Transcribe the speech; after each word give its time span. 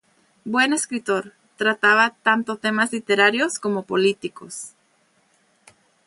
Buen 0.45 0.73
escritor, 0.73 1.33
trataba 1.57 2.15
tanto 2.23 2.57
temas 2.57 2.91
literarios 2.91 3.59
como 3.59 3.83
políticos. 3.85 4.71